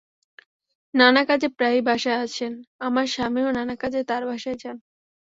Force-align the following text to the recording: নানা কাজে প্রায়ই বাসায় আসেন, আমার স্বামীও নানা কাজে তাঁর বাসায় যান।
নানা 0.93 1.21
কাজে 1.25 1.47
প্রায়ই 1.57 1.81
বাসায় 1.81 2.19
আসেন, 2.19 2.53
আমার 2.79 3.05
স্বামীও 3.07 3.49
নানা 3.51 3.75
কাজে 3.75 3.99
তাঁর 4.03 4.23
বাসায় 4.25 4.57
যান। 4.61 4.77